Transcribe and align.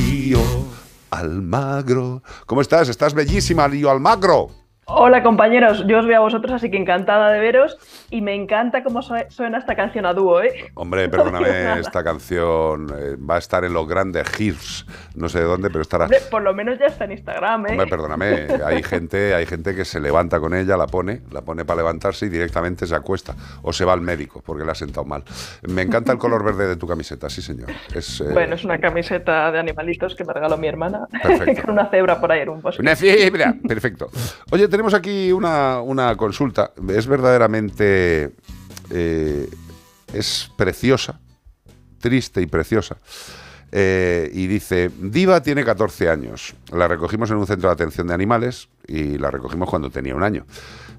Lío 0.00 0.40
Almagro. 1.10 2.22
¿Cómo 2.46 2.62
estás? 2.62 2.88
Estás 2.88 3.12
bellísima, 3.12 3.68
Lío 3.68 3.90
Almagro. 3.90 4.59
Hola 4.92 5.22
compañeros, 5.22 5.84
yo 5.86 6.00
os 6.00 6.06
veo 6.06 6.16
a 6.16 6.20
vosotros, 6.20 6.52
así 6.52 6.68
que 6.68 6.76
encantada 6.76 7.30
de 7.30 7.38
veros 7.38 7.78
y 8.10 8.22
me 8.22 8.34
encanta 8.34 8.82
cómo 8.82 9.02
suena 9.02 9.58
esta 9.58 9.76
canción 9.76 10.04
a 10.04 10.12
dúo, 10.12 10.42
¿eh? 10.42 10.72
Hombre, 10.74 11.08
perdóname, 11.08 11.78
esta 11.78 12.02
canción 12.02 12.92
eh, 12.98 13.16
va 13.16 13.36
a 13.36 13.38
estar 13.38 13.64
en 13.64 13.72
los 13.72 13.86
grandes 13.86 14.26
hits, 14.40 14.84
no 15.14 15.28
sé 15.28 15.38
de 15.38 15.44
dónde, 15.44 15.70
pero 15.70 15.82
estará. 15.82 16.06
Hombre, 16.06 16.18
por 16.28 16.42
lo 16.42 16.52
menos 16.54 16.76
ya 16.80 16.86
está 16.86 17.04
en 17.04 17.12
Instagram, 17.12 17.66
¿eh? 17.66 17.70
Hombre, 17.70 17.86
perdóname, 17.86 18.48
hay 18.66 18.82
gente, 18.82 19.32
hay 19.32 19.46
gente 19.46 19.76
que 19.76 19.84
se 19.84 20.00
levanta 20.00 20.40
con 20.40 20.54
ella, 20.54 20.76
la 20.76 20.88
pone, 20.88 21.20
la 21.30 21.42
pone 21.42 21.64
para 21.64 21.78
levantarse 21.78 22.26
y 22.26 22.28
directamente 22.28 22.84
se 22.84 22.94
acuesta 22.96 23.36
o 23.62 23.72
se 23.72 23.84
va 23.84 23.92
al 23.92 24.00
médico 24.00 24.42
porque 24.44 24.64
le 24.64 24.72
ha 24.72 24.74
sentado 24.74 25.06
mal. 25.06 25.22
Me 25.68 25.82
encanta 25.82 26.10
el 26.10 26.18
color 26.18 26.44
verde 26.44 26.66
de 26.66 26.74
tu 26.74 26.88
camiseta, 26.88 27.30
sí 27.30 27.42
señor. 27.42 27.68
Es, 27.94 28.20
eh, 28.22 28.30
Bueno, 28.32 28.56
es 28.56 28.64
una 28.64 28.78
camiseta 28.78 29.52
de 29.52 29.60
animalitos 29.60 30.16
que 30.16 30.24
me 30.24 30.32
regaló 30.32 30.56
mi 30.56 30.66
hermana 30.66 31.06
con 31.62 31.70
una 31.70 31.86
cebra 31.90 32.20
por 32.20 32.32
ahí 32.32 32.40
en 32.40 32.48
un 32.48 32.60
bosque. 32.60 32.82
Una 32.82 32.96
cebra, 32.96 33.54
perfecto. 33.68 34.10
Oye, 34.50 34.66
tenemos 34.80 34.94
aquí 34.94 35.30
una, 35.30 36.14
consulta. 36.16 36.72
Es 36.88 37.06
verdaderamente 37.06 38.32
eh, 38.88 39.46
es 40.10 40.50
preciosa, 40.56 41.20
triste 41.98 42.40
y 42.40 42.46
preciosa. 42.46 42.96
Eh, 43.72 44.30
y 44.32 44.46
dice, 44.46 44.90
Diva 44.98 45.42
tiene 45.42 45.66
14 45.66 46.08
años. 46.08 46.54
La 46.72 46.88
recogimos 46.88 47.30
en 47.30 47.36
un 47.36 47.46
centro 47.46 47.68
de 47.68 47.74
atención 47.74 48.06
de 48.06 48.14
animales 48.14 48.70
y 48.88 49.18
la 49.18 49.30
recogimos 49.30 49.68
cuando 49.68 49.90
tenía 49.90 50.14
un 50.14 50.22
año. 50.22 50.46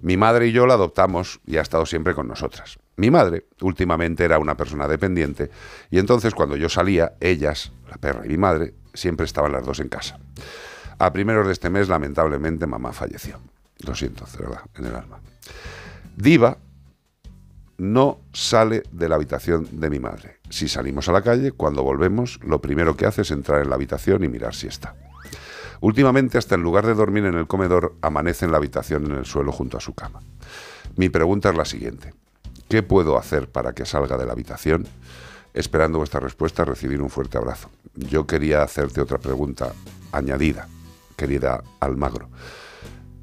Mi 0.03 0.15
madre 0.15 0.45
y 0.45 0.51
yo 0.51 0.67
la 0.67 0.75
adoptamos 0.75 1.39
y 1.47 1.57
ha 1.57 1.61
estado 1.61 1.87
siempre 1.87 2.13
con 2.13 2.27
nosotras. 2.27 2.77
Mi 2.97 3.09
madre 3.09 3.47
últimamente 3.61 4.23
era 4.23 4.37
una 4.37 4.55
persona 4.55 4.87
dependiente 4.87 5.49
y 5.89 5.97
entonces 5.97 6.35
cuando 6.35 6.55
yo 6.55 6.69
salía, 6.69 7.13
ellas, 7.19 7.71
la 7.89 7.97
perra 7.97 8.27
y 8.27 8.29
mi 8.29 8.37
madre, 8.37 8.75
siempre 8.93 9.25
estaban 9.25 9.51
las 9.51 9.65
dos 9.65 9.79
en 9.79 9.89
casa. 9.89 10.19
A 10.99 11.11
primeros 11.11 11.47
de 11.47 11.53
este 11.53 11.71
mes, 11.71 11.89
lamentablemente, 11.89 12.67
mamá 12.67 12.93
falleció. 12.93 13.39
Lo 13.85 13.95
siento, 13.95 14.25
de 14.37 14.43
verdad, 14.43 14.61
en 14.75 14.85
el 14.85 14.95
alma. 14.95 15.19
Diva 16.15 16.57
no 17.77 18.19
sale 18.31 18.83
de 18.91 19.09
la 19.09 19.15
habitación 19.15 19.67
de 19.71 19.89
mi 19.89 19.99
madre. 19.99 20.37
Si 20.51 20.67
salimos 20.67 21.09
a 21.09 21.11
la 21.11 21.23
calle, 21.23 21.51
cuando 21.51 21.81
volvemos, 21.81 22.39
lo 22.43 22.61
primero 22.61 22.95
que 22.95 23.07
hace 23.07 23.23
es 23.23 23.31
entrar 23.31 23.61
en 23.63 23.69
la 23.69 23.75
habitación 23.75 24.23
y 24.23 24.27
mirar 24.27 24.53
si 24.53 24.67
está. 24.67 24.95
Últimamente, 25.79 26.37
hasta 26.37 26.53
en 26.53 26.61
lugar 26.61 26.85
de 26.85 26.93
dormir 26.93 27.25
en 27.25 27.33
el 27.33 27.47
comedor, 27.47 27.95
amanece 28.01 28.45
en 28.45 28.51
la 28.51 28.57
habitación 28.57 29.05
en 29.05 29.17
el 29.17 29.25
suelo 29.25 29.51
junto 29.51 29.77
a 29.77 29.81
su 29.81 29.95
cama. 29.95 30.21
Mi 30.95 31.09
pregunta 31.09 31.49
es 31.49 31.57
la 31.57 31.65
siguiente. 31.65 32.13
¿Qué 32.69 32.83
puedo 32.83 33.17
hacer 33.17 33.49
para 33.49 33.73
que 33.73 33.87
salga 33.87 34.15
de 34.15 34.27
la 34.27 34.33
habitación? 34.33 34.87
Esperando 35.55 35.97
vuestra 35.97 36.19
respuesta, 36.19 36.63
recibir 36.63 37.01
un 37.01 37.09
fuerte 37.09 37.39
abrazo. 37.39 37.71
Yo 37.95 38.27
quería 38.27 38.61
hacerte 38.61 39.01
otra 39.01 39.17
pregunta 39.17 39.73
añadida, 40.11 40.67
querida 41.17 41.63
Almagro. 41.79 42.29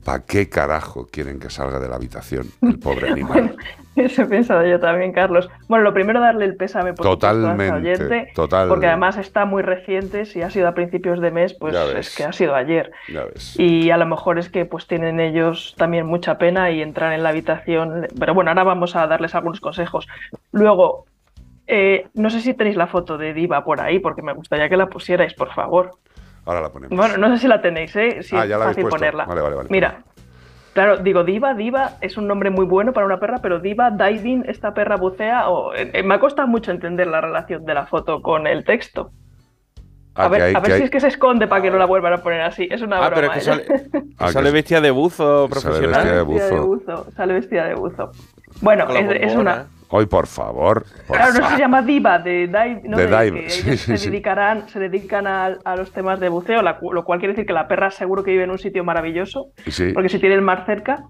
¿Para 0.08 0.24
qué 0.24 0.48
carajo 0.48 1.06
quieren 1.12 1.38
que 1.38 1.50
salga 1.50 1.78
de 1.78 1.86
la 1.86 1.96
habitación 1.96 2.46
el 2.62 2.78
pobre 2.78 3.08
animal? 3.12 3.54
eso 3.94 4.22
he 4.22 4.24
pensado 4.24 4.66
yo 4.66 4.80
también, 4.80 5.12
Carlos. 5.12 5.50
Bueno, 5.68 5.84
lo 5.84 5.92
primero 5.92 6.18
darle 6.18 6.46
el 6.46 6.56
pésame 6.56 6.94
por 6.94 7.04
totalmente, 7.04 7.70
oyente, 7.70 8.32
porque 8.34 8.86
además 8.86 9.18
está 9.18 9.44
muy 9.44 9.62
reciente. 9.62 10.24
Si 10.24 10.40
ha 10.40 10.48
sido 10.48 10.66
a 10.66 10.72
principios 10.72 11.20
de 11.20 11.30
mes, 11.30 11.52
pues 11.52 11.76
es 11.76 12.16
que 12.16 12.24
ha 12.24 12.32
sido 12.32 12.54
ayer. 12.54 12.90
Y 13.58 13.90
a 13.90 13.98
lo 13.98 14.06
mejor 14.06 14.38
es 14.38 14.48
que 14.48 14.64
pues 14.64 14.86
tienen 14.86 15.20
ellos 15.20 15.74
también 15.76 16.06
mucha 16.06 16.38
pena 16.38 16.70
y 16.70 16.80
entrar 16.80 17.12
en 17.12 17.22
la 17.22 17.28
habitación. 17.28 18.06
Pero 18.18 18.32
bueno, 18.32 18.50
ahora 18.50 18.64
vamos 18.64 18.96
a 18.96 19.06
darles 19.06 19.34
algunos 19.34 19.60
consejos. 19.60 20.08
Luego, 20.52 21.04
eh, 21.66 22.06
no 22.14 22.30
sé 22.30 22.40
si 22.40 22.54
tenéis 22.54 22.76
la 22.76 22.86
foto 22.86 23.18
de 23.18 23.34
Diva 23.34 23.62
por 23.62 23.82
ahí, 23.82 23.98
porque 23.98 24.22
me 24.22 24.32
gustaría 24.32 24.70
que 24.70 24.78
la 24.78 24.86
pusierais, 24.86 25.34
por 25.34 25.52
favor. 25.52 25.98
Ahora 26.48 26.62
la 26.62 26.70
ponemos. 26.70 26.96
Bueno, 26.96 27.18
no 27.18 27.34
sé 27.34 27.42
si 27.42 27.46
la 27.46 27.60
tenéis, 27.60 27.94
¿eh? 27.94 28.22
Si 28.22 28.34
ah, 28.34 28.46
ya 28.46 28.54
es 28.54 28.60
la 28.60 28.66
fácil 28.68 28.86
ponerla. 28.88 29.26
Vale, 29.26 29.42
vale, 29.42 29.56
vale. 29.56 29.68
Mira, 29.70 30.02
claro, 30.72 30.96
digo 30.96 31.22
Diva, 31.22 31.52
Diva 31.52 31.98
es 32.00 32.16
un 32.16 32.26
nombre 32.26 32.48
muy 32.48 32.64
bueno 32.64 32.94
para 32.94 33.04
una 33.04 33.20
perra, 33.20 33.40
pero 33.42 33.60
Diva, 33.60 33.90
Diving, 33.90 34.46
esta 34.48 34.72
perra 34.72 34.96
bucea, 34.96 35.50
o, 35.50 35.74
eh, 35.74 36.02
me 36.02 36.14
ha 36.14 36.18
costado 36.18 36.48
mucho 36.48 36.70
entender 36.70 37.06
la 37.06 37.20
relación 37.20 37.66
de 37.66 37.74
la 37.74 37.84
foto 37.84 38.22
con 38.22 38.46
el 38.46 38.64
texto. 38.64 39.10
Ah, 40.14 40.24
a 40.24 40.28
ver, 40.28 40.56
a 40.56 40.60
ver 40.60 40.78
si 40.78 40.84
es 40.84 40.90
que 40.90 41.00
se 41.00 41.08
esconde 41.08 41.48
para 41.48 41.60
que 41.60 41.70
no 41.70 41.76
la 41.76 41.84
vuelvan 41.84 42.14
a 42.14 42.22
poner 42.22 42.40
así. 42.40 42.66
Es 42.70 42.80
una 42.80 43.04
ah, 43.04 43.10
pero 43.14 43.26
es 43.26 43.32
que 43.34 43.40
sale, 43.42 43.66
ah, 44.16 44.32
sale 44.32 44.50
vestida 44.50 44.80
de 44.80 44.90
buzo 44.90 45.48
profesional. 45.50 46.02
Sale 46.02 46.24
vestida 46.24 46.48
de 46.48 46.60
buzo. 46.60 47.10
Sale 47.14 47.34
vestida 47.34 47.64
de 47.66 47.74
buzo. 47.74 48.10
Bueno, 48.62 48.88
es, 48.88 49.34
una, 49.36 49.66
Hoy, 49.90 50.06
por 50.06 50.26
favor. 50.26 50.84
claro, 51.06 51.40
no 51.40 51.48
se 51.48 51.58
llama 51.58 51.80
diva, 51.82 52.18
de 52.18 52.46
dive, 52.46 52.82
¿no? 52.84 52.96
de 52.96 53.06
dive. 53.06 53.48
se, 53.48 54.10
dedicarán, 54.10 54.68
se 54.68 54.78
dedican 54.78 55.26
a, 55.26 55.76
los 55.76 55.92
temas 55.92 56.20
de 56.20 56.28
buceo, 56.28 56.60
lo 56.62 57.04
cual 57.04 57.18
quiere 57.18 57.32
decir 57.32 57.46
que 57.46 57.54
la 57.54 57.66
perra 57.68 57.90
seguro 57.90 58.22
que 58.22 58.32
vive 58.32 58.44
en 58.44 58.50
un 58.50 58.58
sitio 58.58 58.84
maravilloso, 58.84 59.46
porque 59.94 60.08
si 60.08 60.18
tiene 60.18 60.34
el 60.34 60.42
mar 60.42 60.64
cerca. 60.66 61.04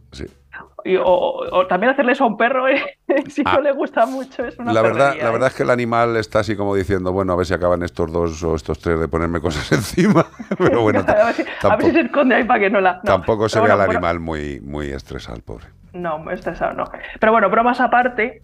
o, 1.04 1.66
también 1.68 1.90
hacerle 1.90 2.12
eso 2.12 2.24
a 2.24 2.28
un 2.28 2.36
perro, 2.36 2.68
¿eh? 2.68 2.80
si 3.28 3.42
no 3.42 3.50
ah. 3.50 3.60
le 3.60 3.72
gusta 3.72 4.06
mucho, 4.06 4.44
es 4.44 4.56
una 4.58 4.72
la 4.72 4.82
verdad, 4.82 5.16
La 5.20 5.30
verdad 5.30 5.48
¿eh? 5.48 5.50
es 5.50 5.54
que 5.56 5.62
el 5.64 5.70
animal 5.70 6.16
está 6.16 6.40
así 6.40 6.56
como 6.56 6.74
diciendo, 6.76 7.12
bueno, 7.12 7.32
a 7.32 7.36
ver 7.36 7.46
si 7.46 7.54
acaban 7.54 7.82
estos 7.82 8.12
dos 8.12 8.42
o 8.44 8.54
estos 8.54 8.78
tres 8.78 9.00
de 9.00 9.08
ponerme 9.08 9.40
cosas 9.40 9.70
encima. 9.72 10.24
Pero 10.58 10.82
bueno, 10.82 11.00
a, 11.00 11.24
ver 11.26 11.34
si, 11.34 11.44
tampoco, 11.60 11.92
se 11.92 12.00
esconde 12.00 12.36
ahí 12.36 12.44
para 12.44 12.60
que 12.60 12.70
no 12.70 12.80
la. 12.80 13.00
tampoco 13.00 13.48
se 13.48 13.60
ve 13.60 13.72
al 13.72 13.80
animal 13.80 14.20
muy, 14.20 14.60
muy 14.60 14.88
estresado, 14.90 15.38
pobre. 15.44 15.66
No, 15.92 16.30
estresado 16.30 16.74
no. 16.74 16.84
Pero 17.18 17.32
bueno, 17.32 17.50
bromas 17.50 17.80
aparte, 17.80 18.42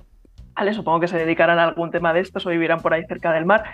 supongo 0.73 1.01
que 1.01 1.09
se 1.09 1.19
dedicarán 1.19 1.59
a 1.59 1.65
algún 1.65 1.91
tema 1.91 2.13
de 2.13 2.21
estos 2.21 2.47
o 2.47 2.51
vivirán 2.51 2.81
por 2.81 2.95
ahí 2.95 3.05
cerca 3.07 3.33
del 3.33 3.45
mar. 3.45 3.65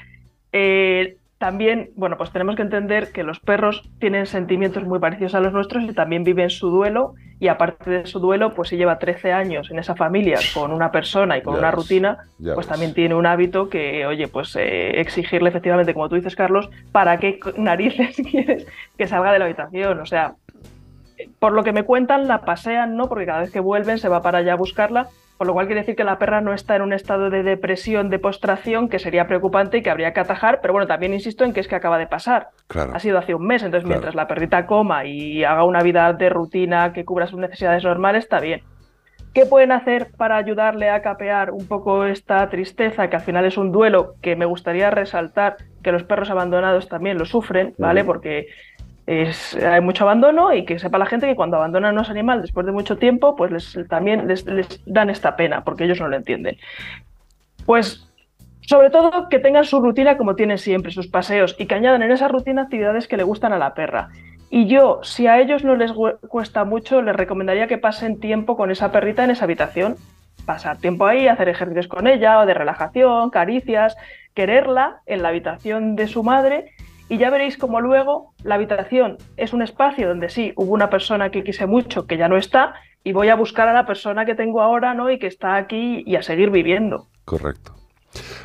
Eh, 0.53 1.17
también, 1.41 1.91
bueno, 1.97 2.19
pues 2.19 2.31
tenemos 2.33 2.55
que 2.55 2.61
entender 2.61 3.13
que 3.13 3.23
los 3.23 3.41
perros 3.41 3.89
tienen 3.99 4.27
sentimientos 4.27 4.85
muy 4.85 4.99
parecidos 4.99 5.35
a 5.35 5.41
los 5.41 5.55
nuestros 5.55 5.85
y 5.85 5.95
también 5.95 6.23
viven 6.23 6.51
su 6.51 6.69
duelo 6.69 7.15
y 7.39 7.49
aparte 7.49 7.91
de 7.91 8.07
su 8.07 8.21
duelo, 8.21 8.53
pues 8.53 8.69
si 8.69 8.77
lleva 8.77 8.99
13 8.99 9.33
años 9.33 9.71
en 9.71 9.79
esa 9.79 9.97
familia 9.97 10.39
con 10.53 10.71
una 10.71 10.93
persona 10.93 11.39
y 11.39 11.43
con 11.43 11.57
una 11.57 11.71
rutina, 11.71 12.19
pues 12.55 12.67
también 12.67 12.93
tiene 12.93 13.15
un 13.15 13.25
hábito 13.25 13.71
que, 13.71 14.05
oye, 14.05 14.29
pues 14.29 14.55
eh, 14.57 15.01
exigirle 15.01 15.49
efectivamente, 15.49 15.95
como 15.95 16.11
tú 16.11 16.17
dices, 16.17 16.37
Carlos, 16.37 16.69
¿para 16.93 17.19
qué 17.19 17.41
narices 17.57 18.17
quieres 18.31 18.67
que 18.99 19.07
salga 19.09 19.33
de 19.33 19.39
la 19.39 19.47
habitación? 19.47 20.01
O 20.01 20.05
sea, 20.05 20.35
por 21.39 21.53
lo 21.53 21.65
que 21.65 21.73
me 21.73 21.85
cuentan, 21.85 22.29
la 22.29 22.43
pasean, 22.43 22.97
¿no? 22.97 23.09
Porque 23.09 23.25
cada 23.25 23.41
vez 23.41 23.51
que 23.51 23.61
vuelven 23.61 23.99
se 23.99 24.11
va 24.11 24.21
para 24.21 24.39
allá 24.39 24.53
a 24.53 24.57
buscarla, 24.57 25.09
por 25.41 25.47
lo 25.47 25.55
cual 25.55 25.69
quiere 25.69 25.81
decir 25.81 25.97
que 25.97 26.05
la 26.05 26.19
perra 26.19 26.43
no 26.43 26.53
está 26.53 26.77
en 26.77 26.83
un 26.83 26.93
estado 26.93 27.31
de 27.31 27.43
depresión, 27.43 28.11
de 28.11 28.19
postración, 28.19 28.91
que 28.91 28.99
sería 28.99 29.27
preocupante 29.27 29.79
y 29.79 29.83
que 29.83 29.89
habría 29.89 30.13
que 30.13 30.21
atajar, 30.21 30.59
pero 30.61 30.75
bueno, 30.75 30.87
también 30.87 31.15
insisto 31.15 31.47
en 31.47 31.55
que 31.55 31.61
es 31.61 31.67
que 31.67 31.77
acaba 31.77 31.97
de 31.97 32.07
pasar. 32.07 32.49
Ha 32.69 32.99
sido 32.99 33.17
hace 33.17 33.35
un 33.35 33.47
mes, 33.47 33.63
entonces 33.63 33.89
mientras 33.89 34.15
la 34.15 34.27
perrita 34.27 34.67
coma 34.67 35.07
y 35.07 35.43
haga 35.43 35.65
una 35.65 35.83
vida 35.83 36.13
de 36.13 36.29
rutina 36.29 36.93
que 36.93 37.07
cubra 37.07 37.27
sus 37.27 37.41
necesidades 37.41 37.85
normales, 37.85 38.25
está 38.25 38.39
bien. 38.39 38.61
¿Qué 39.33 39.47
pueden 39.47 39.73
hacer 39.73 40.11
para 40.15 40.37
ayudarle 40.37 40.91
a 40.91 41.01
capear 41.01 41.53
un 41.53 41.67
poco 41.67 42.05
esta 42.05 42.47
tristeza, 42.51 43.09
que 43.09 43.17
al 43.17 43.23
final 43.23 43.47
es 43.47 43.57
un 43.57 43.73
duelo 43.73 44.17
que 44.21 44.37
me 44.37 44.45
gustaría 44.45 44.91
resaltar 44.91 45.57
que 45.83 45.91
los 45.91 46.03
perros 46.03 46.29
abandonados 46.29 46.87
también 46.87 47.17
lo 47.17 47.25
sufren, 47.25 47.73
¿vale? 47.79 48.05
Porque 48.05 48.49
hay 49.11 49.81
mucho 49.81 50.05
abandono 50.05 50.53
y 50.55 50.65
que 50.65 50.79
sepa 50.79 50.99
la 50.99 51.07
gente 51.07 51.27
que 51.27 51.35
cuando 51.35 51.57
abandonan 51.57 51.97
a 51.97 51.99
los 51.99 52.11
animales 52.11 52.43
después 52.43 52.65
de 52.65 52.73
mucho 52.73 52.97
tiempo, 52.97 53.35
pues 53.35 53.51
les, 53.51 53.89
también 53.89 54.29
les, 54.29 54.45
dan 54.87 55.11
esta 55.11 55.37
pena, 55.37 55.65
porque 55.65 55.85
ellos 55.85 56.01
no 56.01 56.09
lo 56.09 56.17
entienden. 56.17 56.57
Pues 57.67 58.07
sobre 58.61 58.91
todo 58.91 59.29
que 59.29 59.41
tengan 59.41 59.65
su 59.65 59.81
rutina 59.81 60.17
como 60.17 60.37
tienen 60.37 60.59
siempre, 60.59 60.93
sus 60.93 61.09
paseos, 61.09 61.57
y 61.59 61.67
que 61.67 61.75
añadan 61.75 62.03
en 62.03 62.13
esa 62.13 62.29
rutina 62.29 62.63
actividades 62.63 63.09
que 63.09 63.17
le 63.17 63.25
gustan 63.25 63.53
a 63.53 63.59
la 63.59 63.75
perra. 63.75 64.11
Y 64.49 64.67
yo, 64.67 65.01
si 65.03 65.27
a 65.27 65.41
ellos 65.41 65.65
no 65.65 65.75
les 65.75 65.93
cuesta 66.29 66.65
mucho, 66.65 67.03
les 67.03 67.17
recomendaría 67.17 67.67
que 67.67 67.79
pasen 67.79 68.21
tiempo 68.21 68.57
con 68.57 68.71
esa 68.71 68.93
perrita 68.93 69.25
en 69.25 69.31
esa 69.31 69.45
habitación. 69.45 69.97
Pasar 70.47 70.79
tiempo 70.79 71.07
ahí, 71.07 71.27
hacer 71.27 71.49
ejercicios 71.49 71.89
con 71.89 72.07
ella, 72.07 72.41
o 72.41 72.47
de 72.47 72.55
relajación, 72.55 73.31
caricias, 73.31 73.97
quererla 74.35 75.01
en 75.07 75.23
la 75.23 75.29
habitación 75.29 75.97
de 75.97 76.07
su 76.07 76.23
madre 76.23 76.73
y 77.11 77.19
ya 77.19 77.29
veréis 77.29 77.59
como 77.59 77.81
luego 77.81 78.35
la 78.45 78.55
habitación 78.55 79.19
es 79.37 79.53
un 79.53 79.63
espacio 79.63 80.09
donde 80.09 80.29
sí, 80.29 80.53
hubo 80.55 80.73
una 80.73 80.89
persona 80.89 81.31
que 81.31 81.43
quise 81.43 81.67
mucho, 81.67 82.07
que 82.07 82.17
ya 82.17 82.29
no 82.29 82.37
está, 82.37 82.75
y 83.03 83.13
voy 83.13 83.29
a 83.31 83.35
buscar 83.35 83.69
a 83.69 83.75
la 83.75 83.85
persona 83.85 84.25
que 84.25 84.37
tengo 84.37 84.63
ahora, 84.63 84.95
¿no? 84.95 85.11
Y 85.11 85.19
que 85.19 85.27
está 85.27 85.57
aquí 85.57 86.05
y 86.07 86.15
a 86.15 86.23
seguir 86.23 86.51
viviendo. 86.51 87.09
Correcto. 87.25 87.75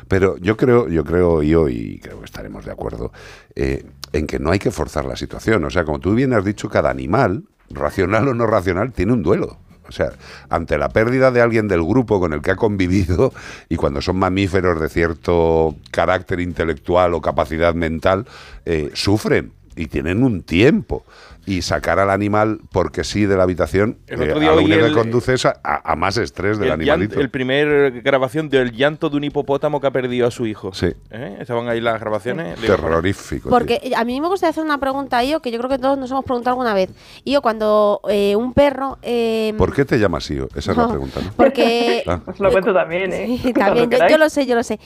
Pero 0.08 0.36
yo 0.38 0.56
creo, 0.56 0.88
yo 0.88 1.04
creo, 1.04 1.42
y 1.42 2.00
creo 2.00 2.18
que 2.18 2.24
estaremos 2.24 2.64
de 2.64 2.72
acuerdo, 2.72 3.12
eh, 3.54 3.84
en 4.12 4.26
que 4.26 4.40
no 4.40 4.50
hay 4.50 4.58
que 4.58 4.72
forzar 4.72 5.04
la 5.04 5.16
situación. 5.16 5.64
O 5.64 5.70
sea, 5.70 5.84
como 5.84 6.00
tú 6.00 6.14
bien 6.14 6.32
has 6.32 6.44
dicho, 6.44 6.68
cada 6.68 6.90
animal, 6.90 7.44
racional 7.70 8.26
o 8.26 8.34
no 8.34 8.48
racional, 8.48 8.92
tiene 8.92 9.12
un 9.12 9.22
duelo. 9.22 9.58
O 9.88 9.92
sea, 9.92 10.12
ante 10.48 10.78
la 10.78 10.88
pérdida 10.88 11.30
de 11.30 11.40
alguien 11.40 11.68
del 11.68 11.82
grupo 11.82 12.20
con 12.20 12.32
el 12.32 12.42
que 12.42 12.52
ha 12.52 12.56
convivido, 12.56 13.32
y 13.68 13.76
cuando 13.76 14.00
son 14.00 14.16
mamíferos 14.16 14.80
de 14.80 14.88
cierto 14.88 15.76
carácter 15.90 16.40
intelectual 16.40 17.14
o 17.14 17.20
capacidad 17.20 17.74
mental, 17.74 18.26
eh, 18.64 18.90
sufren 18.94 19.52
y 19.76 19.86
tienen 19.86 20.22
un 20.22 20.42
tiempo. 20.42 21.04
Y 21.46 21.62
sacar 21.62 22.00
al 22.00 22.10
animal 22.10 22.60
porque 22.72 23.04
sí 23.04 23.24
de 23.24 23.36
la 23.36 23.44
habitación, 23.44 23.98
el 24.08 24.20
otro 24.22 24.40
día 24.40 24.50
a 24.50 24.54
lo 24.56 24.62
único 24.62 24.84
que 24.84 24.92
conduce 24.92 25.34
es 25.34 25.46
a, 25.46 25.96
más 25.96 26.16
estrés 26.16 26.58
del 26.58 26.72
animalito. 26.72 27.20
el 27.20 27.30
primer 27.30 28.02
grabación 28.02 28.48
del 28.48 28.72
llanto 28.72 29.08
de 29.08 29.16
un 29.16 29.24
hipopótamo 29.24 29.80
que 29.80 29.86
ha 29.86 29.92
perdido 29.92 30.26
a 30.26 30.32
su 30.32 30.46
hijo. 30.46 30.74
Sí. 30.74 30.88
¿Eh? 31.10 31.38
Estaban 31.40 31.68
ahí 31.68 31.80
las 31.80 32.00
grabaciones. 32.00 32.60
Terrorífico. 32.60 33.48
Porque 33.48 33.92
a 33.96 34.04
mí 34.04 34.20
me 34.20 34.26
gustaría 34.26 34.50
hacer 34.50 34.64
una 34.64 34.78
pregunta, 34.78 35.22
yo, 35.22 35.40
que 35.40 35.52
yo 35.52 35.58
creo 35.58 35.70
que 35.70 35.78
todos 35.78 35.96
nos 35.96 36.10
hemos 36.10 36.24
preguntado 36.24 36.54
alguna 36.54 36.74
vez. 36.74 36.90
Yo, 37.24 37.40
cuando 37.42 38.00
eh, 38.08 38.34
un 38.34 38.52
perro. 38.52 38.98
Eh, 39.02 39.54
¿Por 39.56 39.72
qué 39.72 39.84
te 39.84 39.98
llamas 39.98 40.28
Io? 40.30 40.48
Esa 40.56 40.72
es 40.72 40.76
la 40.76 40.88
pregunta, 40.88 41.20
¿no? 41.22 41.32
Porque. 41.36 42.02
Ah. 42.08 42.20
Lo 42.38 42.52
cuento 42.52 42.72
también, 42.72 43.12
¿eh? 43.12 43.52
también, 43.54 43.90
yo, 43.90 44.16
lo 44.16 44.30
sé, 44.30 44.46
yo 44.46 44.54
lo 44.54 44.62
sé. 44.62 44.78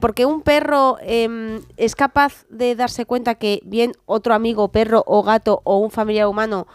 porque 0.00 0.24
un 0.24 0.40
perro 0.40 0.96
em, 1.02 1.60
es 1.76 1.94
capaz 1.94 2.46
de 2.48 2.74
darse 2.74 3.04
cuenta 3.04 3.34
que 3.34 3.60
bien 3.64 3.92
otro 4.06 4.32
amigo, 4.32 4.68
perro 4.68 5.04
o 5.06 5.22
gato 5.22 5.53
o 5.64 5.78
un 5.78 5.90
familiar 5.90 6.26
humano 6.26 6.66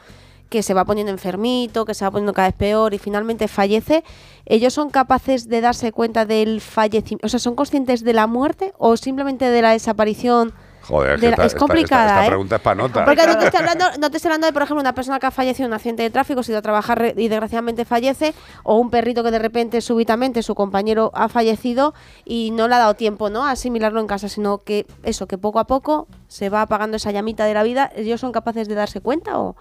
que 0.50 0.64
se 0.64 0.74
va 0.74 0.84
poniendo 0.84 1.12
enfermito, 1.12 1.86
que 1.86 1.94
se 1.94 2.04
va 2.04 2.12
poniendo 2.12 2.34
cada 2.34 2.48
vez 2.48 2.56
peor 2.56 2.94
y 2.94 2.98
finalmente 2.98 3.48
fallece, 3.48 4.04
¿ellos 4.46 4.74
son 4.74 4.90
capaces 4.90 5.48
de 5.48 5.62
darse 5.62 5.92
cuenta 5.92 6.26
del 6.26 6.60
fallecimiento? 6.60 7.28
O 7.28 7.30
sea, 7.30 7.40
¿son 7.40 7.56
conscientes 7.56 8.04
de 8.04 8.14
la 8.14 8.26
muerte 8.26 8.74
o 8.78 8.98
simplemente 8.98 9.46
de 9.46 9.62
la 9.62 9.72
desaparición? 9.72 10.54
Joder, 10.82 11.24
es, 11.24 11.56
complicada. 11.56 12.08
Esta, 12.08 12.26
¿eh? 12.26 12.28
pregunta 12.30 12.56
es 12.56 12.62
para 12.62 12.76
nota. 12.76 13.06
Porque 13.06 13.26
no 13.28 13.38
te, 13.38 13.46
estoy 13.46 13.60
hablando, 13.60 13.86
no 14.00 14.10
te 14.10 14.18
estoy 14.18 14.30
hablando 14.30 14.48
de, 14.48 14.54
por 14.54 14.64
ejemplo, 14.64 14.82
una 14.82 14.94
persona 14.94 15.20
que 15.20 15.28
ha 15.28 15.32
fallecido 15.32 15.66
en 15.66 15.72
un 15.72 15.76
accidente 15.76 16.04
de 16.04 16.10
tráfico, 16.10 16.42
se 16.42 16.52
ha 16.52 16.54
ido 16.54 16.60
a 16.60 16.62
trabajar 16.62 17.14
y 17.16 17.28
desgraciadamente 17.28 17.86
fallece, 17.86 18.34
o 18.64 18.78
un 18.78 18.90
perrito 18.90 19.24
que 19.24 19.32
de 19.32 19.40
repente, 19.40 19.82
súbitamente, 19.82 20.42
su 20.42 20.56
compañero 20.56 21.12
ha 21.14 21.30
fallecido 21.30 21.94
y 22.26 22.52
no 22.52 22.68
le 22.68 22.76
ha 22.76 22.80
dado 22.80 22.96
tiempo 22.96 23.30
¿no? 23.30 23.46
a 23.46 23.52
asimilarlo 23.52 24.00
en 24.00 24.08
casa, 24.08 24.30
sino 24.30 24.60
que 24.60 24.86
eso, 25.04 25.28
que 25.28 25.38
poco 25.38 25.60
a 25.60 25.68
poco 25.68 26.08
se 26.28 26.50
va 26.50 26.62
apagando 26.62 26.98
esa 26.98 27.12
llamita 27.12 27.46
de 27.46 27.54
la 27.54 27.64
vida. 27.64 27.92
¿Ellos 27.96 28.20
son 28.22 28.32
capaces 28.32 28.68
de 28.68 28.76
darse 28.76 29.02
cuenta 29.02 29.40
o...? 29.40 29.56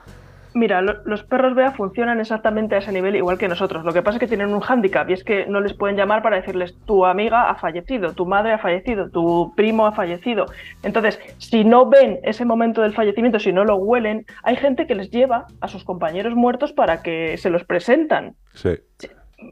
Mira, 0.54 0.80
los 0.80 1.22
perros 1.24 1.54
BEA 1.54 1.72
funcionan 1.72 2.20
exactamente 2.20 2.74
a 2.74 2.78
ese 2.78 2.92
nivel 2.92 3.16
igual 3.16 3.38
que 3.38 3.48
nosotros. 3.48 3.84
Lo 3.84 3.92
que 3.92 4.02
pasa 4.02 4.16
es 4.16 4.20
que 4.20 4.26
tienen 4.26 4.52
un 4.52 4.60
hándicap 4.60 5.08
y 5.10 5.12
es 5.12 5.24
que 5.24 5.46
no 5.46 5.60
les 5.60 5.74
pueden 5.74 5.96
llamar 5.96 6.22
para 6.22 6.36
decirles 6.36 6.74
tu 6.86 7.04
amiga 7.04 7.50
ha 7.50 7.54
fallecido, 7.56 8.12
tu 8.14 8.26
madre 8.26 8.52
ha 8.52 8.58
fallecido, 8.58 9.10
tu 9.10 9.52
primo 9.54 9.86
ha 9.86 9.92
fallecido. 9.92 10.46
Entonces, 10.82 11.20
si 11.38 11.64
no 11.64 11.86
ven 11.88 12.20
ese 12.22 12.44
momento 12.44 12.82
del 12.82 12.94
fallecimiento, 12.94 13.38
si 13.38 13.52
no 13.52 13.64
lo 13.64 13.76
huelen, 13.76 14.26
hay 14.42 14.56
gente 14.56 14.86
que 14.86 14.94
les 14.94 15.10
lleva 15.10 15.46
a 15.60 15.68
sus 15.68 15.84
compañeros 15.84 16.34
muertos 16.34 16.72
para 16.72 17.02
que 17.02 17.36
se 17.36 17.50
los 17.50 17.64
presentan. 17.64 18.34
Sí. 18.54 18.70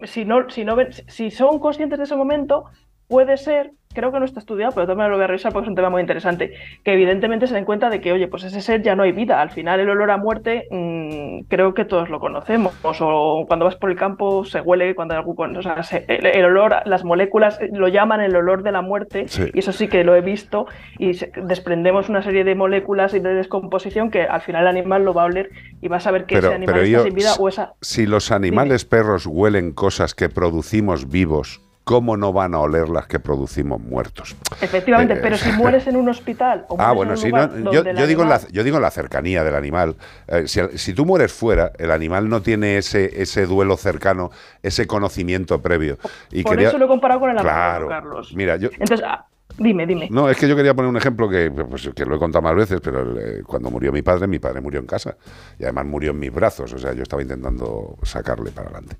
Si, 0.04 0.24
no, 0.24 0.50
si, 0.50 0.64
no 0.64 0.74
ven, 0.74 0.88
si 0.92 1.30
son 1.30 1.58
conscientes 1.60 1.98
de 1.98 2.04
ese 2.04 2.16
momento, 2.16 2.64
puede 3.08 3.36
ser 3.36 3.72
creo 3.96 4.12
que 4.12 4.18
no 4.20 4.26
está 4.26 4.38
estudiado, 4.38 4.72
pero 4.74 4.86
también 4.86 5.10
lo 5.10 5.16
voy 5.16 5.24
a 5.24 5.26
revisar 5.26 5.52
porque 5.52 5.64
es 5.64 5.70
un 5.70 5.74
tema 5.74 5.88
muy 5.88 6.02
interesante, 6.02 6.52
que 6.84 6.92
evidentemente 6.92 7.46
se 7.46 7.54
den 7.54 7.64
cuenta 7.64 7.88
de 7.88 8.00
que, 8.00 8.12
oye, 8.12 8.28
pues 8.28 8.44
ese 8.44 8.60
ser 8.60 8.82
ya 8.82 8.94
no 8.94 9.02
hay 9.02 9.12
vida. 9.12 9.40
Al 9.40 9.50
final 9.50 9.80
el 9.80 9.88
olor 9.88 10.10
a 10.10 10.18
muerte 10.18 10.68
mm, 10.70 11.48
creo 11.48 11.72
que 11.72 11.86
todos 11.86 12.10
lo 12.10 12.20
conocemos. 12.20 12.74
O 12.82 13.46
cuando 13.48 13.64
vas 13.64 13.76
por 13.76 13.90
el 13.90 13.96
campo 13.96 14.44
se 14.44 14.60
huele 14.60 14.94
cuando 14.94 15.14
hay 15.14 15.20
algún... 15.20 15.56
O 15.56 15.62
sea, 15.62 15.82
el, 16.08 16.44
olor, 16.44 16.76
las 16.84 17.04
moléculas 17.04 17.58
eh, 17.60 17.70
lo 17.72 17.88
llaman 17.88 18.20
el 18.20 18.36
olor 18.36 18.62
de 18.62 18.72
la 18.72 18.82
muerte 18.82 19.26
y 19.54 19.58
eso 19.58 19.72
sí 19.72 19.88
que 19.88 20.04
lo 20.04 20.14
he 20.14 20.20
visto 20.20 20.66
y 20.98 21.12
desprendemos 21.46 22.10
una 22.10 22.22
serie 22.22 22.44
de 22.44 22.54
moléculas 22.54 23.14
y 23.14 23.20
de 23.20 23.32
descomposición 23.32 24.10
que 24.10 24.22
al 24.22 24.42
final 24.42 24.62
el 24.62 24.68
animal 24.68 25.04
lo 25.04 25.14
va 25.14 25.22
a 25.22 25.26
oler 25.26 25.50
y 25.80 25.88
va 25.88 25.96
a 25.96 26.00
saber 26.00 26.26
que 26.26 26.36
ese 26.36 26.52
animal 26.52 26.80
está 26.80 27.02
sin 27.02 27.14
vida 27.14 27.34
o 27.38 27.48
esa... 27.48 27.72
Si 27.80 28.06
los 28.06 28.30
animales 28.30 28.84
perros 28.84 29.26
huelen 29.26 29.72
cosas 29.72 30.14
que 30.14 30.28
producimos 30.28 31.08
vivos, 31.08 31.65
¿cómo 31.86 32.16
no 32.16 32.32
van 32.32 32.52
a 32.52 32.58
oler 32.58 32.88
las 32.88 33.06
que 33.06 33.20
producimos 33.20 33.80
muertos? 33.80 34.34
Efectivamente, 34.60 35.14
eh, 35.14 35.18
pero 35.22 35.36
si 35.36 35.52
mueres 35.52 35.86
en 35.86 35.94
un 35.94 36.08
hospital 36.08 36.66
o 36.68 36.76
Ah, 36.80 36.90
bueno, 36.90 37.16
si 37.16 37.30
no, 37.30 37.70
yo, 37.70 37.84
digo 38.08 38.24
en 38.24 38.28
la, 38.28 38.40
yo 38.48 38.64
digo 38.64 38.80
la 38.80 38.90
cercanía 38.90 39.44
del 39.44 39.54
animal. 39.54 39.94
Eh, 40.26 40.48
si, 40.48 40.94
tú 40.94 41.06
mueres 41.06 41.32
fuera, 41.32 41.70
el 41.78 41.92
animal 41.92 42.28
no 42.28 42.42
tiene 42.42 42.76
ese, 42.76 43.22
ese 43.22 43.46
duelo 43.46 43.76
cercano, 43.76 44.32
ese 44.64 44.88
conocimiento 44.88 45.62
previo. 45.62 45.96
Y 46.32 46.42
Por 46.42 46.60
eso 46.60 46.76
lo 46.76 46.86
he 46.86 46.88
comparado 46.88 47.20
con 47.20 47.30
el 47.30 47.36
claro, 47.36 47.86
Carlos. 47.86 48.34
Mira, 48.34 48.56
yo... 48.56 48.68
Entonces, 48.72 49.02
ah, 49.06 49.24
Dime, 49.58 49.86
dime. 49.86 50.08
No, 50.10 50.28
es 50.28 50.36
que 50.36 50.46
yo 50.48 50.54
quería 50.54 50.74
poner 50.74 50.90
un 50.90 50.96
ejemplo 50.96 51.28
que, 51.28 51.50
pues, 51.50 51.88
que 51.94 52.04
lo 52.04 52.16
he 52.16 52.18
contado 52.18 52.42
más 52.42 52.54
veces, 52.54 52.80
pero 52.82 53.18
eh, 53.18 53.42
cuando 53.44 53.70
murió 53.70 53.90
mi 53.90 54.02
padre, 54.02 54.26
mi 54.26 54.38
padre 54.38 54.60
murió 54.60 54.80
en 54.80 54.86
casa. 54.86 55.16
Y 55.58 55.64
además 55.64 55.86
murió 55.86 56.10
en 56.10 56.18
mis 56.18 56.32
brazos, 56.32 56.72
o 56.72 56.78
sea, 56.78 56.92
yo 56.92 57.02
estaba 57.02 57.22
intentando 57.22 57.96
sacarle 58.02 58.50
para 58.50 58.68
adelante. 58.68 58.96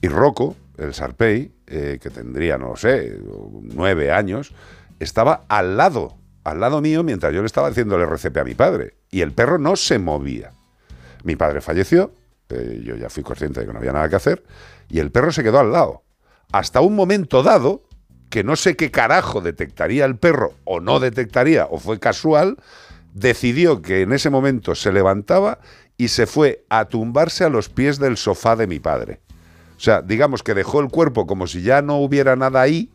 Y 0.00 0.08
Rocco, 0.08 0.56
el 0.78 0.94
Sarpei, 0.94 1.52
eh, 1.66 1.98
que 2.00 2.10
tendría, 2.10 2.56
no 2.56 2.76
sé, 2.76 3.18
nueve 3.74 4.10
años, 4.10 4.54
estaba 4.98 5.44
al 5.48 5.76
lado, 5.76 6.16
al 6.44 6.60
lado 6.60 6.80
mío, 6.80 7.02
mientras 7.02 7.34
yo 7.34 7.40
le 7.40 7.46
estaba 7.46 7.68
haciendo 7.68 7.96
el 7.96 8.02
RCP 8.02 8.38
a 8.38 8.44
mi 8.44 8.54
padre. 8.54 8.94
Y 9.10 9.20
el 9.20 9.32
perro 9.32 9.58
no 9.58 9.76
se 9.76 9.98
movía. 9.98 10.52
Mi 11.24 11.36
padre 11.36 11.60
falleció, 11.60 12.14
eh, 12.48 12.80
yo 12.82 12.96
ya 12.96 13.10
fui 13.10 13.22
consciente 13.22 13.60
de 13.60 13.66
que 13.66 13.72
no 13.72 13.78
había 13.78 13.92
nada 13.92 14.08
que 14.08 14.16
hacer, 14.16 14.42
y 14.88 14.98
el 14.98 15.10
perro 15.10 15.30
se 15.30 15.42
quedó 15.42 15.58
al 15.58 15.72
lado. 15.72 16.02
Hasta 16.52 16.80
un 16.80 16.96
momento 16.96 17.42
dado 17.42 17.82
que 18.30 18.44
no 18.44 18.56
sé 18.56 18.76
qué 18.76 18.90
carajo 18.90 19.40
detectaría 19.40 20.04
el 20.04 20.16
perro 20.16 20.54
o 20.64 20.80
no 20.80 21.00
detectaría 21.00 21.66
o 21.66 21.78
fue 21.78 21.98
casual, 21.98 22.56
decidió 23.12 23.82
que 23.82 24.02
en 24.02 24.12
ese 24.12 24.30
momento 24.30 24.74
se 24.74 24.92
levantaba 24.92 25.58
y 25.98 26.08
se 26.08 26.26
fue 26.26 26.64
a 26.68 26.86
tumbarse 26.86 27.44
a 27.44 27.50
los 27.50 27.68
pies 27.68 27.98
del 27.98 28.16
sofá 28.16 28.56
de 28.56 28.66
mi 28.66 28.78
padre. 28.78 29.20
O 29.76 29.80
sea, 29.80 30.00
digamos 30.00 30.42
que 30.42 30.54
dejó 30.54 30.80
el 30.80 30.88
cuerpo 30.88 31.26
como 31.26 31.46
si 31.46 31.62
ya 31.62 31.82
no 31.82 31.96
hubiera 31.96 32.36
nada 32.36 32.60
ahí 32.60 32.88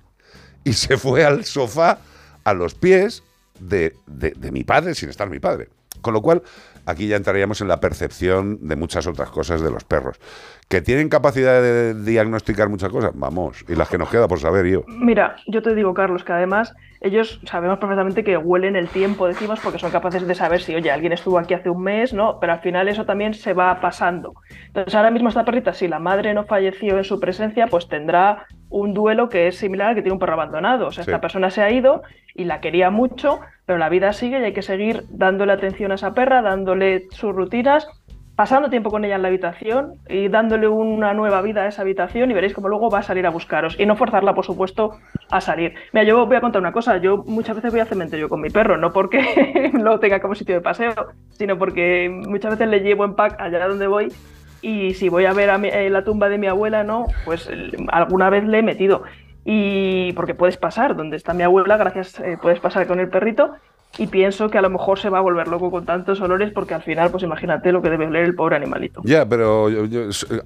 y 0.64 0.74
se 0.74 0.98
fue 0.98 1.26
al 1.26 1.44
sofá 1.46 2.00
a 2.44 2.54
los 2.54 2.74
pies 2.74 3.22
de, 3.60 3.96
de 4.08 4.52
mi 4.52 4.64
padre 4.64 4.96
sin 4.96 5.10
estar 5.10 5.30
mi 5.30 5.40
padre. 5.40 5.70
Con 6.02 6.14
lo 6.14 6.22
cual, 6.22 6.44
aquí 6.86 7.08
ya 7.08 7.16
entraríamos 7.16 7.62
en 7.62 7.68
la 7.68 7.80
percepción 7.80 8.68
de 8.68 8.76
muchas 8.76 9.08
otras 9.08 9.30
cosas 9.30 9.62
de 9.62 9.72
los 9.72 9.84
perros. 9.84 10.20
¿Que 10.68 10.82
tienen 10.82 11.10
capacidad 11.10 11.62
de 11.62 11.94
diagnosticar 11.94 12.70
muchas 12.70 12.90
cosas? 12.90 13.12
Vamos, 13.14 13.64
y 13.68 13.76
las 13.76 13.90
que 13.90 13.98
nos 13.98 14.10
queda 14.10 14.28
por 14.28 14.40
saber 14.40 14.66
yo. 14.66 14.84
Mira, 14.88 15.36
yo 15.48 15.62
te 15.62 15.76
digo, 15.76 15.94
Carlos, 15.94 16.24
que 16.24 16.34
además 16.34 16.74
ellos 17.02 17.40
sabemos 17.46 17.78
perfectamente 17.78 18.24
que 18.24 18.36
huelen 18.36 18.76
el 18.76 18.88
tiempo, 18.88 19.28
decimos, 19.28 19.60
porque 19.60 19.78
son 19.78 19.92
capaces 19.92 20.26
de 20.26 20.34
saber 20.34 20.62
si, 20.62 20.74
oye, 20.74 20.90
alguien 20.90 21.14
estuvo 21.14 21.38
aquí 21.38 21.54
hace 21.54 21.70
un 21.70 21.84
mes, 21.84 22.14
¿no? 22.14 22.40
Pero 22.40 22.54
al 22.54 22.62
final 22.62 22.88
eso 22.88 23.06
también 23.06 23.36
se 23.36 23.54
va 23.54 23.80
pasando. 23.80 24.34
Entonces, 24.68 24.96
ahora 24.96 25.12
mismo 25.12 25.30
esta 25.30 25.46
perrita, 25.46 25.74
si 25.74 25.88
la 25.88 26.00
madre 26.00 26.34
no 26.34 26.46
falleció 26.46 26.98
en 26.98 27.04
su 27.04 27.20
presencia, 27.20 27.68
pues 27.68 27.88
tendrá 27.88 28.48
un 28.76 28.94
duelo 28.94 29.30
que 29.30 29.48
es 29.48 29.58
similar 29.58 29.90
al 29.90 29.96
que 29.96 30.02
tiene 30.02 30.14
un 30.14 30.20
perro 30.20 30.34
abandonado. 30.34 30.88
O 30.88 30.92
sea, 30.92 31.04
esta 31.04 31.22
persona 31.22 31.50
se 31.50 31.62
ha 31.62 31.72
ido 31.72 32.04
y 32.34 32.44
la 32.44 32.60
quería 32.60 32.90
mucho, 32.90 33.40
pero 33.66 33.80
la 33.80 33.88
vida 33.88 34.12
sigue 34.12 34.40
y 34.40 34.44
hay 34.44 34.54
que 34.54 34.62
seguir 34.62 35.04
dándole 35.10 35.54
atención 35.54 35.94
a 35.94 35.96
esa 35.96 36.14
perra, 36.14 36.42
dándole 36.42 37.08
sus 37.12 37.34
rutinas 37.34 37.88
pasando 38.36 38.70
tiempo 38.70 38.92
con 38.92 39.06
ella 39.06 39.16
en 39.16 39.22
la 39.22 39.30
habitación 39.30 39.94
y 40.10 40.28
dándole 40.28 40.68
una 40.68 41.14
nueva 41.14 41.42
vida 41.42 41.64
a 41.64 41.68
esa 41.68 41.84
habitación 41.84 42.30
y 42.30 42.34
veréis 42.34 42.54
cómo 42.54 42.68
luego 42.68 42.90
va 42.90 43.00
a 43.00 43.04
salir 43.04 43.26
a 43.26 43.30
buscaros 43.30 43.80
y 43.80 43.86
no 43.86 43.96
forzarla, 43.96 44.36
por 44.36 44.46
supuesto, 44.46 44.98
a 45.32 45.40
salir. 45.40 45.74
Mira, 45.94 46.04
yo 46.06 46.26
voy 46.26 46.36
a 46.36 46.42
contar 46.42 46.62
una 46.62 46.74
cosa, 46.74 46.98
yo 46.98 47.24
muchas 47.26 47.56
veces 47.56 47.72
voy 47.72 47.80
al 47.80 47.88
cementerio 47.88 48.28
con 48.28 48.42
mi 48.42 48.50
perro, 48.50 48.76
no 48.76 48.92
porque 48.92 49.72
lo 49.74 50.00
tenga 50.02 50.20
como 50.20 50.36
sitio 50.36 50.56
de 50.56 50.60
paseo, 50.62 50.94
sino 51.32 51.58
porque 51.58 52.10
muchas 52.10 52.52
veces 52.52 52.68
le 52.68 52.82
llevo 52.82 53.06
en 53.06 53.16
pack 53.16 53.40
allá 53.40 53.70
donde 53.70 53.88
voy 53.88 54.12
y 54.66 54.96
si 54.96 55.10
voy 55.10 55.26
a 55.26 55.34
ver 55.34 55.52
a 55.52 55.58
eh, 55.58 55.92
la 55.92 56.04
tumba 56.04 56.28
de 56.28 56.40
mi 56.40 56.48
abuela, 56.48 56.84
no, 56.84 57.06
pues 57.24 57.48
alguna 57.90 58.32
vez 58.32 58.44
le 58.46 58.60
he 58.60 58.64
metido. 58.64 59.04
Y 59.46 60.12
porque 60.14 60.34
puedes 60.34 60.58
pasar, 60.58 60.96
donde 60.96 61.18
está 61.18 61.36
mi 61.36 61.44
abuela, 61.44 61.78
gracias, 61.78 62.20
eh, 62.20 62.40
puedes 62.42 62.60
pasar 62.60 62.88
con 62.88 63.00
el 63.00 63.08
perrito 63.08 63.54
y 64.00 64.08
pienso 64.08 64.50
que 64.50 64.58
a 64.58 64.64
lo 64.64 64.72
mejor 64.72 64.98
se 64.98 65.10
va 65.10 65.20
a 65.20 65.22
volver 65.22 65.48
loco 65.50 65.70
con 65.70 65.86
tantos 65.86 66.20
olores 66.20 66.52
porque 66.52 66.74
al 66.74 66.82
final, 66.82 67.12
pues 67.12 67.22
imagínate 67.22 67.72
lo 67.72 67.84
que 67.84 67.92
debe 67.92 68.08
oler 68.08 68.26
el 68.26 68.34
pobre 68.34 68.56
animalito. 68.56 69.02
Ya, 69.04 69.30
pero 69.30 69.68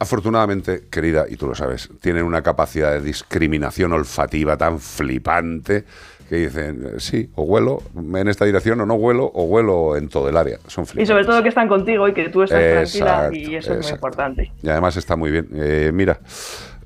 afortunadamente, 0.02 0.90
querida, 0.92 1.24
y 1.30 1.38
tú 1.38 1.48
lo 1.48 1.56
sabes, 1.56 1.90
tienen 2.02 2.26
una 2.26 2.42
capacidad 2.42 2.92
de 2.92 3.00
discriminación 3.00 3.94
olfativa 3.94 4.58
tan 4.58 4.80
flipante 4.80 5.86
que 6.30 6.36
dicen, 6.36 7.00
sí, 7.00 7.32
o 7.34 7.42
huelo 7.42 7.82
en 7.98 8.28
esta 8.28 8.46
dirección 8.46 8.80
o 8.82 8.86
no 8.86 8.94
huelo, 8.94 9.26
o 9.34 9.46
huelo 9.46 9.98
en 9.98 10.10
todo 10.10 10.30
el 10.30 10.38
área. 10.38 10.60
Son 10.68 10.86
flipantes. 10.86 11.04
Y 11.04 11.12
sobre 11.12 11.26
todo 11.26 11.42
que 11.42 11.50
están 11.50 11.68
contigo 11.68 12.08
y 12.08 12.14
que 12.14 12.30
tú 12.30 12.44
estás 12.44 12.92
tranquila 12.94 13.30
y 13.34 13.56
eso 13.56 13.74
es 13.74 13.84
muy 13.84 13.94
importante. 13.94 14.52
Y 14.62 14.70
además 14.70 14.96
está 14.96 15.16
muy 15.16 15.32
bien. 15.32 15.50
Eh, 15.56 15.90
mira, 15.92 16.20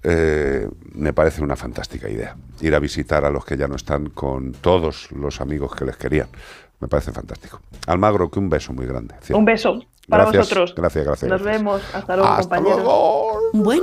eh, 0.02 0.70
me 0.94 1.12
parece 1.12 1.44
una 1.44 1.58
fantástica 1.58 2.10
idea. 2.10 2.38
Ir 2.62 2.74
a 2.74 2.80
visitar 2.80 3.26
a 3.26 3.30
los 3.30 3.44
que 3.44 3.58
ya 3.58 3.68
no 3.68 3.76
están 3.76 4.12
con 4.12 4.54
todos 4.54 5.12
los 5.12 5.42
amigos 5.42 5.76
que 5.76 5.84
les 5.84 5.98
querían. 5.98 6.30
Me 6.80 6.88
parece 6.88 7.12
fantástico. 7.12 7.60
Almagro, 7.88 8.32
que 8.32 8.40
un 8.40 8.50
beso 8.50 8.72
muy 8.72 8.86
grande. 8.86 9.16
Un 9.30 9.44
beso 9.44 9.82
para 10.08 10.26
vosotros. 10.26 10.74
Gracias, 10.76 11.06
gracias. 11.06 11.30
Nos 11.30 11.44
vemos. 11.44 11.82
Hasta 11.94 12.16
luego, 12.16 12.36
compañeros. 12.38 12.84
Bueno. 13.54 13.82